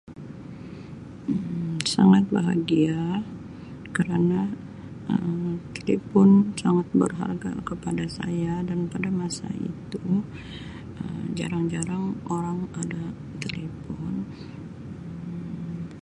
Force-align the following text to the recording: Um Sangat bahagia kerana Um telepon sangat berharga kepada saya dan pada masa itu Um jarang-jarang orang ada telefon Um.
Um 1.31 1.75
Sangat 1.93 2.23
bahagia 2.35 3.01
kerana 3.95 4.39
Um 5.13 5.49
telepon 5.77 6.29
sangat 6.61 6.87
berharga 6.99 7.53
kepada 7.69 8.01
saya 8.17 8.53
dan 8.69 8.79
pada 8.91 9.09
masa 9.21 9.45
itu 9.67 10.01
Um 11.05 11.21
jarang-jarang 11.39 12.05
orang 12.35 12.59
ada 12.81 13.03
telefon 13.43 14.13
Um. 14.25 15.85